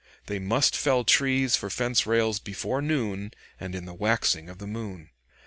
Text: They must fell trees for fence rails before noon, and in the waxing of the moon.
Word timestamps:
They 0.25 0.39
must 0.39 0.75
fell 0.75 1.03
trees 1.03 1.55
for 1.55 1.69
fence 1.69 2.07
rails 2.07 2.39
before 2.39 2.81
noon, 2.81 3.33
and 3.59 3.75
in 3.75 3.85
the 3.85 3.93
waxing 3.93 4.49
of 4.49 4.57
the 4.57 4.65
moon. 4.65 5.11